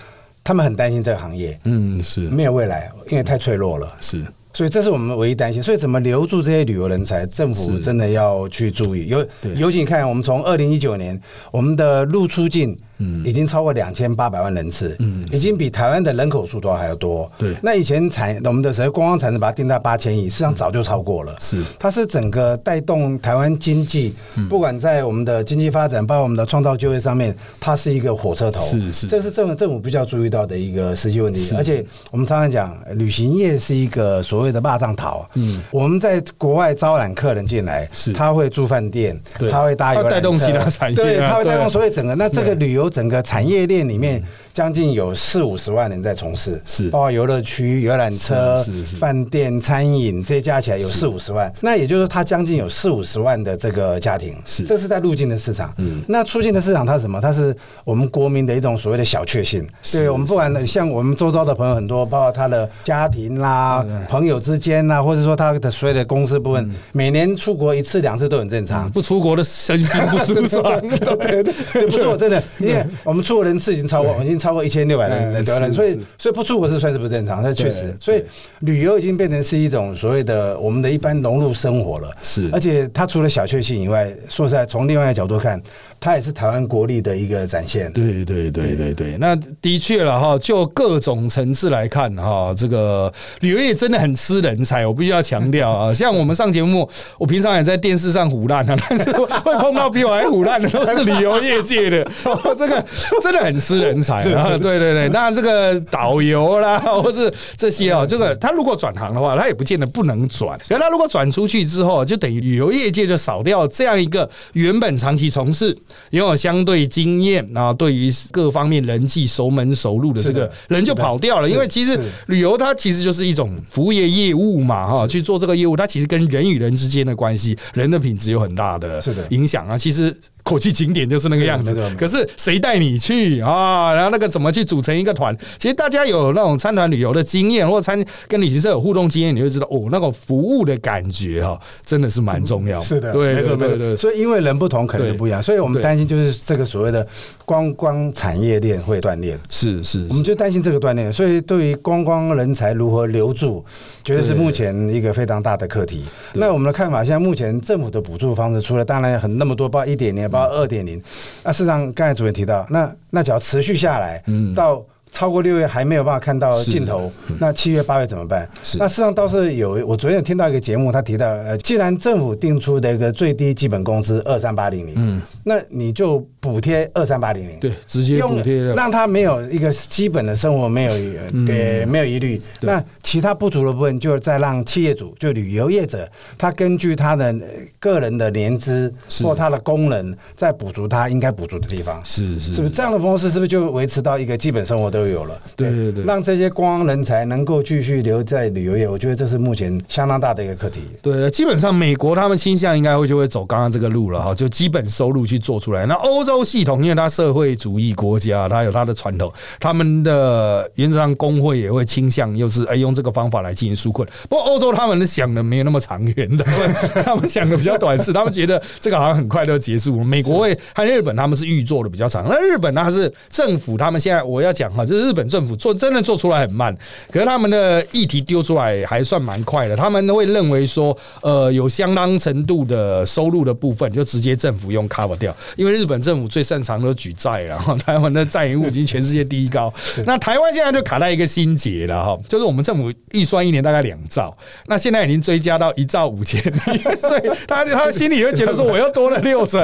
[0.44, 2.20] 他们很担心这个行业，嗯，是。
[2.28, 11.18] 没有未来，因为太脆弱了，是，所以这是我们唯一担心，所以怎么留住这些旅游人才，政府真的要去注意，尤尤其你看，我们从二零一九年
[11.50, 12.78] 我们的入出境。
[12.98, 17.30] 嗯，已经超过两千八百万人次，嗯，已经比台湾的人口数都还要多。
[17.38, 21.34] 对，那以前产我们的时候，观光产值把它定在八千亿，实际上早就超过了。
[21.40, 24.14] 是，它是整个带动台湾经济，
[24.48, 28.60] 不管在我们的经济发展，包括我们的创造就业上面，它是一个火车头。
[28.60, 31.54] 是是，这是政府政府比较注意到的一个实际问题。
[31.56, 35.28] 而且我们常常讲，旅行业是一个所谓的霸占桃。
[35.34, 42.14] 嗯，我们在国外招揽客人进来，是，他会住饭店，他会搭游带动其他产业，对，他会带动所有整个。
[42.14, 44.22] 那这个旅游整个产业链里面。
[44.56, 48.56] 将近有四五十万人在从事，是包括游乐区、游览车、
[48.98, 51.52] 饭店、餐饮这些加起来有四五十万。
[51.60, 55.74] 那也就是说，它将近有四五十万的这个家庭，是这是在入境的市场。
[55.76, 57.20] 嗯，那出境的市场它是什么？
[57.20, 59.62] 它是我们国民的一种所谓的小确幸。
[59.92, 68.90] 对我们不管像我们周遭的朋友很多，包括他的家庭啦、朋友之间啦，或者说他的所有的公司部分，每年出国一次两次都很正常。
[68.90, 70.80] 不出国的身心不舒爽。
[70.88, 78.22] 对对，不错，真的， 因为 我们出国人次已经超过，已经超过一千六百人的得了，所以所以不出国是算是不正常，那确实，所以
[78.60, 85.60] 旅游已经变成是一种所谓的我们的一般融入生活了，是，而且它除了小确幸以外，说实在，从另外一个角度看。
[86.00, 87.92] 它也是台湾国力的一个展现。
[87.92, 95.92] 对对对对对，那的确了哈，就各种层次来看哈，这个旅游业真的很吃人才，我必须要强调啊。
[95.94, 102.04] 像我们上节目，我平常也在电视上胡烂啊， 但是会碰到比我还胡烂的都是旅游业界的，
[102.56, 102.84] 这个
[103.22, 104.56] 真的很吃人才啊。
[104.56, 110.58] 对对对，那这个导游啦，或是这些哦，这个他如果转行的话，他也不见得不能转。
[110.68, 115.76] 原来如果转出去之后，就等于旅游业界就少掉这样一个原本长期从事。
[116.10, 129.02] 拥有相对经验啊，对于各方面人际熟门熟路的这个人就跑掉了，因为其实旅游它其实就是一种服务业业务嘛，哈，去做这个业务，它其实跟人与人之间的关系，人的品质有很大的。
[129.30, 130.14] 影响啊，其实。
[130.46, 133.92] 口气景点就是那个样子，可是谁带你去啊？
[133.92, 135.36] 然后那个怎么去组成一个团？
[135.58, 142.80] 其实大家有那种参团旅游的经验，或参跟旅行社有互动经验，你就知道哦，那个服务的感觉哈，真的是蛮重要。
[142.80, 143.96] 是的，对，没错，没错。
[143.96, 145.42] 所以因为人不同，可能就不一样。
[145.42, 147.04] 所以我们担心就是这个所谓的
[147.46, 149.38] 观光产业链会断裂。
[149.48, 151.10] 是是，我们就担心这个断裂。
[151.10, 153.64] 所以对于观光人才如何留住，
[154.04, 156.04] 绝对是目前一个非常大的课题。
[156.34, 160.28] 那我们的看法，现在目前政府的补助方式，除了当然很那么多，包括一点零。
[160.28, 161.00] 包括二点零，
[161.44, 164.22] 那事实上刚才主任提到，那那只要持续下来，
[164.54, 164.84] 到。
[165.12, 168.46] 超过六月还没有办法看到尽头，那七月八月怎么办？
[168.76, 180.92] 那事实上倒是有，我昨天有听到一个节目，他提到，呃，既然政府定出的一个最低基本工资二三八零零，嗯，那你就补贴二三八零零，对，直接补贴，让他没有一个基本的生活没有
[181.46, 186.06] 对没有疑虑，那其他不足的部分，就再让企业主就旅游业者，
[186.36, 187.34] 他根据他的
[187.78, 192.60] 个人的年资或他的功能，再补足他应该补足的地方，是是，是。
[192.60, 195.06] 不是这样的方式，是不是就维持到一个基本生活都？
[195.06, 200.80] 有了，对对对，让这些观光人才能够继续留在旅游业，我觉得这是目前相当大的一个课题。
[201.00, 205.86] 对，基本上美国他们倾向应该会就会走刚刚这个路了哈，就基本收入去做出来。
[205.86, 214.06] 那欧洲系统，因为它社会主义国家，它有它的传统，他们的原则上工会也会倾向又是哎用这个方法来进行纾困。
[214.28, 216.44] 不过欧洲他们想的没有那么长远的，
[217.04, 220.02] 他们想的比较短视，他们觉得这个好像很快就结束。
[220.02, 226.76] 美国会和日本他们是预做的比较长，那日本呢，还是政府，他们现在我要讲哈，就是日本政府做真的做出来很慢，
[227.10, 235.25] 可是他们的议题丢出来还算蛮快的，他们会认为说，呃，有相当程度的收入的部分就直接政府用 cover 掉，
[235.56, 239.72] 因为日本政府最擅长的举债了，哈，台湾的债务已经全世界第一高，
[240.06, 244.36] 那台湾现在就卡在一个心结了哈，就是我们政府预算一年大概两兆，
[244.66, 246.40] 那现在已经追加到一兆五千，
[247.00, 249.60] 所以他他心里会觉得说我又多了六成，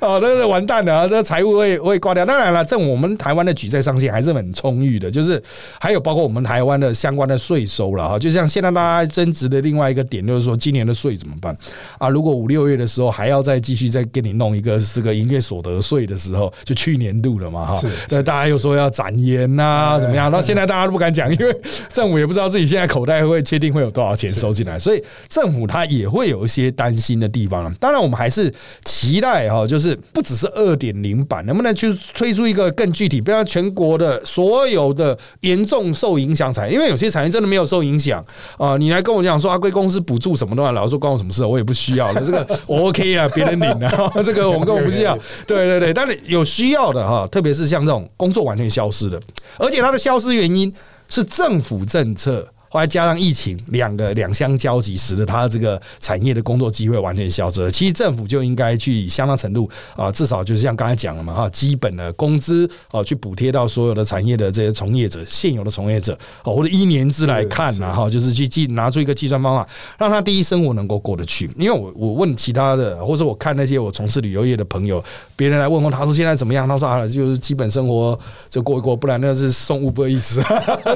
[0.00, 2.24] 哦，那是完蛋了，这财务会会挂掉。
[2.24, 5.42] 当然了，政我们台湾的举债上限还是很充裕的，就是
[5.80, 11.56] 还有包括我们台湾的相关的税收了哈，就像现在大家争执的另外一个点就是说，今年的税怎么办
[11.98, 12.08] 啊？
[12.08, 20.30] 如果五六月的时候还要再继续再给你弄一个是个营业所得税的时候，就去年度了嘛哈，那大家又说要展延呐，怎么样？
[20.30, 21.56] 那现在大家都不敢讲，因为
[21.92, 27.72] 政府也不知道自己现在口袋会确定会有多少钱收进来，所以政府他也会有一些担心的地方了。
[27.80, 28.52] 当然，我们还是
[28.84, 38.24] 期待哈，就是不只是二点零版，能不能去推出一个更具体，不要全国的所有的严重受影响产业，因为有些产业真的没有受影响
[38.56, 43.88] 啊，你来跟我讲说阿贵公司补助什么的，老实说关我什么事，我也不需要了，这个 我 OK 啊，别人领的，
[44.24, 45.18] 这个我们根本不需要。
[45.46, 49.20] 对对对，但是有需要的哈，特别是像这种工作完全消失的，
[49.58, 50.72] 而且它的消失原因
[51.08, 52.48] 是政府政策。
[52.68, 57.70] 后来加上疫情，两个两相交集，使得它这个产业的工作机会完全消失了。
[57.70, 66.12] 其实政府就应该去相当程度啊，至少就是像刚才讲了嘛哈，基本的工资哦，去补贴到所有的产业的这些从业者，现有的从业者
[66.42, 71.48] 哦，或者一年制来看呐哈，就是去计拿出一个计算方法，让他第一生活能够过得去。
[71.56, 75.02] 因为我我问其他的，或者我看那些我从事旅游业的朋友，
[75.36, 76.66] 别人来问我，他说现在怎么样？
[76.66, 78.18] 他说啊，就是基本生活
[78.50, 80.42] 就过一过，不然那是送物不意思，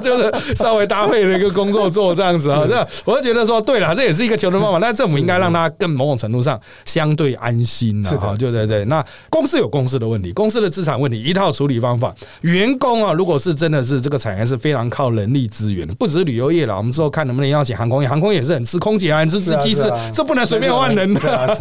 [0.02, 1.59] 就是稍微搭配了一个。
[1.60, 4.78] 工作做这样子啊， 这我就觉得说，对了，这也是一个求生方法。
[4.78, 8.34] 那政府应该让他更某种程度上相对安心了哈。
[8.38, 12.14] 对对对，那公司有公司的问题，公司的资产问题，一套处理方法。
[12.40, 21.20] 员工啊，如果是真的是这个产业是非常靠人力资源的，不只是旅游业了，我们之后看能不能邀请航空业，航空业也是很吃空姐啊，很吃机师，这不能随便换人的。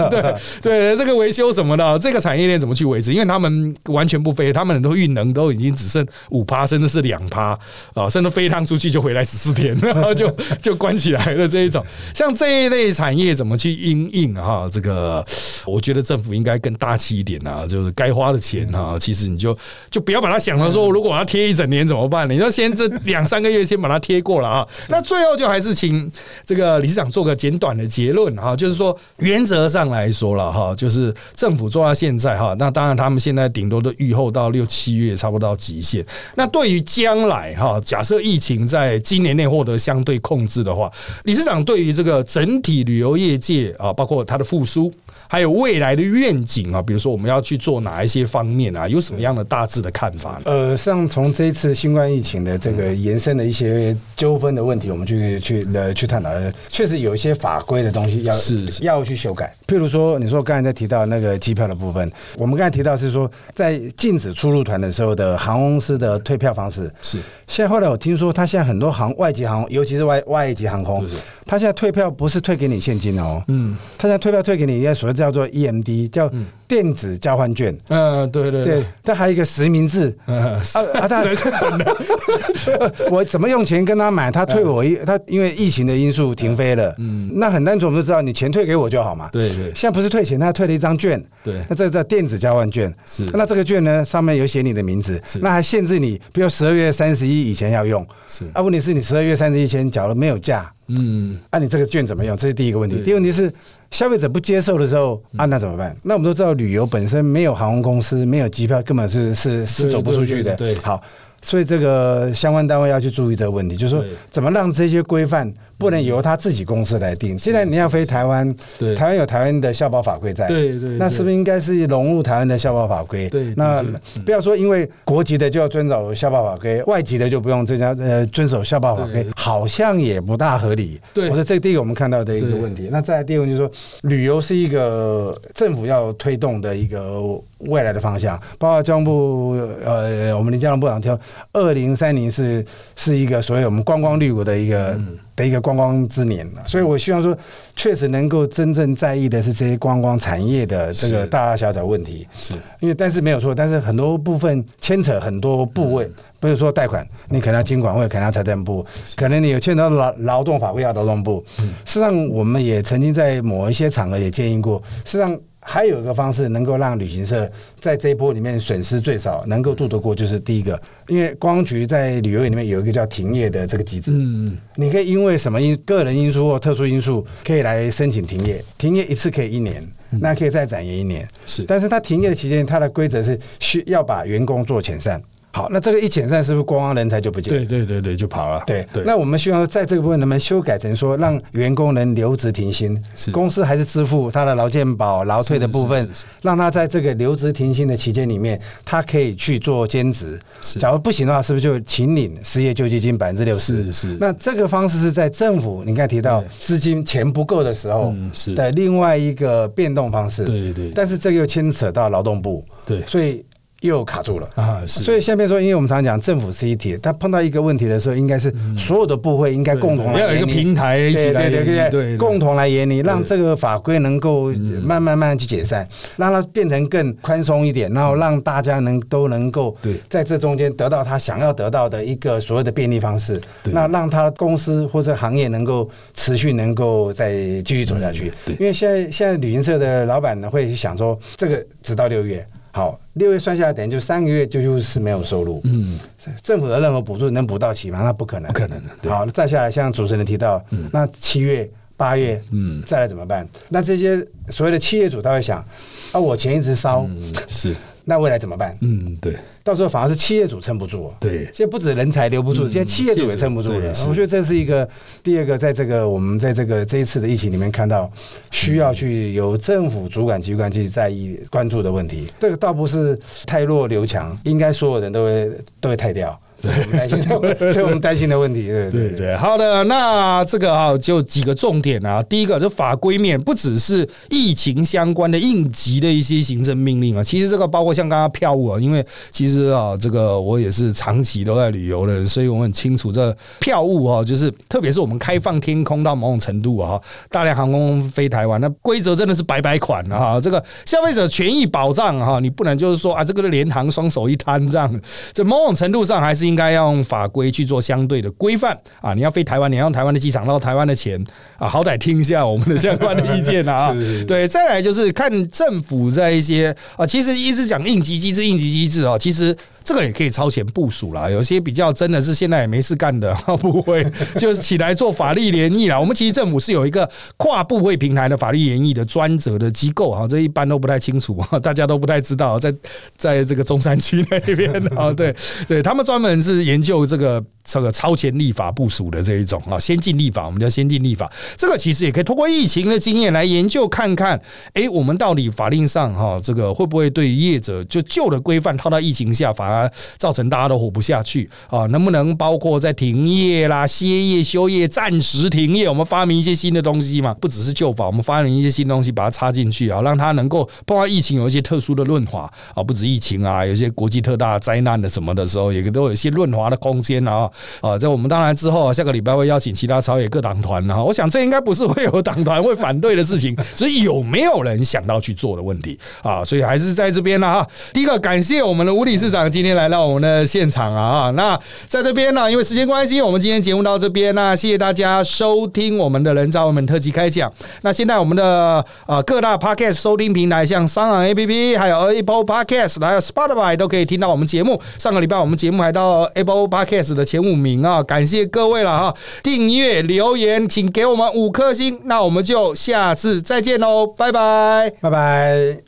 [0.09, 3.11] 对 对，这个维修什么的，这个产业链怎么去维持？
[3.11, 7.57] 因为他们完全不飞，他们很多运能都已经只剩五趴，甚至是两趴
[7.93, 9.75] 啊，甚至飞一趟出去就回来十四天。
[9.93, 10.29] 然后就
[10.61, 11.83] 就关起来了这一种，
[12.13, 14.69] 像这一类产业怎么去应应哈？
[14.71, 15.25] 这个
[15.65, 19.57] 我觉得政府应该更大气一点啊，就是该花的钱哈，其实你就
[19.89, 22.29] 就不要把它想了说，如果我要贴一整年怎么办？
[22.29, 24.67] 你要先这两三个月先把它贴过了啊。
[24.89, 26.11] 那最后就还是请
[26.45, 36.05] 这个理事长做个简短的结论哈，就是说原则上来说了哈，就是政府做到现在哈，那当然他们现在顶多都预后到六七月差不多到极限。
[36.35, 40.91] 那对于将来哈，假设疫情在今年内获得相对控制的话，
[41.23, 44.93] 理事长对于这个整体旅游业界啊，包括它的复苏，
[45.31, 50.41] 还有未来的愿景啊，比如说我们要去做哪一些方面啊，有什么样的大致的看法？
[50.43, 56.31] 呃，像从这一次新冠疫情的这个延伸的一些纠纷的问题，我们去去呃去探讨，
[56.67, 59.53] 确实有一些法规的东西要是要去修改。
[59.67, 67.19] 譬如说，你说刚才在提到那个机票的部分，我们刚才提到是说，在禁止出入团的时候的航空公司的退票方式是。
[67.45, 71.05] 现在后来我听说，他现在很多航外籍航空，尤其是外外籍航空，
[71.45, 76.31] 他现在退票不是退给你现金哦，嗯，他现在退票退给你应该所谓叫做 EMD，叫
[76.67, 77.77] 电子交换券。
[77.89, 80.15] 嗯，对对对，他还有一个实名制。
[80.25, 80.33] 啊
[80.95, 81.23] 啊，他
[83.11, 86.95] 我怎么用钱跟他买，他退我一，他因为疫情的因素停飞了。
[86.99, 89.29] 嗯，那很单纯，我们都知道，你钱退给我就好嘛。
[89.31, 91.21] 对对，现在不是退钱，他退了一张券。
[91.43, 92.93] 对，那这叫电子交换券。
[93.05, 98.05] 是，那这个券呢，上面有写你的名字，那还限制你，比如十二月三十一以前要用。
[98.27, 100.71] 是，啊，问题是你十二月三十一前缴了没有价？
[100.89, 102.35] 嗯，啊，你这个券怎么用？
[102.35, 102.97] 这是第一个问题。
[102.97, 103.51] 第二个问题是，
[103.91, 105.95] 消费者不接受的时候，啊，那怎么办？
[106.03, 110.55] 那我们都知道，旅游本身没有航空公司，没有机票，根本是是是走不出去的。
[110.55, 111.01] 对，好。
[111.41, 115.49] 所以这个相关单位要去注意这个问题，就是说怎么让这些规范
[115.79, 117.39] 不能由他自己公司来定。
[117.39, 118.53] 现在你要飞台湾，
[118.95, 123.29] 台湾有台湾的校保法规在，对对，那是不是应该是融入台湾的校保法规？
[123.29, 123.81] 对，那
[124.25, 130.99] 不要说因为国籍的就要遵守校保法规，外籍的就不用这家呃遵守校保法规，好像也不大合理。
[131.13, 132.89] 对，我说这个第一个我们看到的一个问题。
[132.91, 133.71] 那再第二个就是说，
[134.01, 137.23] 旅游是一个政府要推动的一个。
[137.67, 139.51] 未来的方向，包括交通部，
[139.83, 141.19] 呃，我们林交通部长挑
[141.51, 142.65] 二零三零是
[142.95, 144.97] 是一个所谓我们观光绿国的一个
[145.39, 146.45] 的一个观光之年。
[146.53, 147.35] 了，所以我希望说，
[147.75, 152.27] 确实能够真正在意的是这些观光产业的这个大大小小问题。
[152.37, 152.53] 是。
[152.81, 156.05] 因为但是没有错，但是很多部分牵扯很多部位，
[156.39, 158.85] 比如说贷款，你可能要经管会，可能要财政部，
[159.15, 161.43] 可能你有牵扯到劳劳动法规要劳动部。
[161.57, 165.39] 事实上，我们也曾经在某一些场合也建议过，事实上。
[165.71, 167.47] 还有一个方式能够让旅行社
[167.79, 181.27] 在这一波里面损失最少，能够渡得过，就是第一个，因为公安局在旅游业里面有一个叫停业的这个机制，嗯，你可以因为什么因个人因素或特殊因素，可以来申请停业，停业一次可以一年，那可以再展延一年。
[181.45, 185.21] 是但是它停业的期间，它的规则是需要把员工做遣散。
[185.51, 187.51] 好，那这个一遣散，是不是观光人才就不见？
[187.51, 188.63] 对对对对，就跑了。
[188.67, 196.07] 对对，那我们希望在这个部分能不能修改成说，让员工能留职停薪是，公司还是支付他的劳健保、劳退的部分
[196.43, 200.39] 让他在这个留职停薪的期间里面，他可以去做兼职。
[200.61, 203.85] 是假如不行的话，是不是就请领失业救济金百分之六十？
[203.85, 208.13] 是是那这个方式是在政府你刚才提到资金钱不够的时候
[208.55, 210.45] 的另外一个变动方式。
[210.45, 213.43] 对对但是这个又牵扯到劳动部，对所以
[213.81, 214.49] 又卡住了。
[214.55, 224.51] 啊，是，所以下面说，因为我们常讲政府是一体，他碰到一个问题的时候，应该是所有的部会应该共同要有一个平台一起来对对对对共同来研拟，让这个法规能够
[224.83, 229.75] 慢慢慢去解散，让它变成更宽松一点，然后让大家能都能够
[230.09, 238.31] 在这中间得到他想要得到的一个所谓的便利方式，那让他公司或者行业能够持续能够再继续走下去。
[238.59, 242.45] 因为现在现在旅行社的老板呢会想说，这个直到六月。
[242.71, 245.59] 好，六月算下来，等于就三个月就就是没有收入。
[245.63, 245.99] 嗯，
[246.43, 248.01] 政府的任何补助能补到齐吗？
[248.03, 249.11] 那不可能，不可能的对。
[249.11, 252.81] 好，再下来，像主持人提到，那七月、八月，嗯。
[252.85, 253.47] 再来怎么办？
[253.69, 255.65] 那这些所谓的企业主他会想，
[256.11, 257.75] 啊，我钱一直烧，嗯是，
[258.09, 258.75] 那未来怎么办？
[258.81, 261.13] 嗯对到时候反而是企业主撑不住。
[261.19, 264.87] 对现在不止人才留不住，嗯现在企业主也撑不住了我觉得这是一个
[265.21, 268.11] 第二个，在这个我们在这个这一次的疫情里面看到，
[268.49, 272.27] 需要去由政府主管机关去在意关注的问题。
[272.39, 276.37] 这个倒不是太弱留强，应该所有人都会都会太掉。
[276.61, 278.67] 这是我们担心的， 这是我们担心的问题。
[278.67, 282.21] 对对对，好的，那这个啊，就几个重点啊。
[282.23, 296.99] 第一个，这法规面不只是疫情相关的应急的一些行政命令啊，其实这个包括像刚刚票务啊，因为其实啊，这个我也是长期都在旅游的人，所以我很清楚这票务啊，就是特别是我们开放天空到某种程度啊，
[297.29, 300.39] 大量航空飞台湾，那规则真的是白白款啊。
[300.41, 305.01] 这个消费者权益保障哈，你不能就是说啊，这个联航双手一摊这样，
[305.33, 309.13] 这某种程度上还是应该要用法规去做相对的规范啊！
[309.13, 311.23] 你要飞台湾，你要用台湾的机场捞台湾的钱
[311.57, 313.95] 啊，好歹听一下我们的相关的意见啊！
[314.27, 319.55] 对，再来就是看政府在一些啊，其实一直讲应急机制，应急机制啊，其实。
[319.89, 324.05] 这个也可以超前部署啦，有些比较真的是现在也没事干的， 不会
[324.37, 325.99] 就是起来做法律联谊啦。
[325.99, 332.71] 我们其实政府是有一个跨部会平台的法律联谊的专责的机构啊，这一般都不太清楚， 大家都不太知道，在
[333.17, 335.35] 在这个中山区那边啊，对
[335.67, 341.31] 对，他们专门是研究这个这个超前立法部署的这一种啊，先进立法，我们叫先进立法。
[341.55, 344.41] 这个其实也可以通过疫情的经验来研究看看，
[344.73, 351.85] 哎，我们到底法令上哈，这个会不会对于业者就旧的规范套到疫情下，反而造成大家都活不下去啊？
[351.87, 357.33] 能不能包括在停业啦、歇业、休业、暂时停业，我们发明一些新的东西嘛？
[357.35, 367.49] 不只是旧法，我们发明一些新东西，把它插进去啊，让它能够碰到疫情有一些特殊的润滑啊，不止疫情啊，有些国际特大灾难的什么的时候，也都有一些润滑的空间啊。
[367.81, 376.43] 啊，在我们当然之后啊，下个礼拜会邀请其他朝野各党团啊，我想这应该不是会有党团会反对的事情， 所以有没有人想到去做的问题啊。
[376.43, 381.31] 所以还是在这边呢哈，第一个感谢我们的吴理事长今天来到我们的现场啊。
[381.31, 387.51] 那在这边呢，因为时间关系，我们今天节目到这边，那谢谢大家收听我们的人造文本特辑开讲。
[387.81, 394.79] 那现在我们的呃各大 podcast 收听平台，像商港 APP，还有 Apple Podcast，还有 Spotify 都可以听到我们节目。
[394.97, 399.15] 上个礼拜我们节目还到 Apple Podcast 的前五名啊，感谢各位了哈！
[399.43, 404.93] 订阅留言，请给我们五颗星，那我们就下次再见喽，拜拜。
[405.01, 405.83] 拜拜。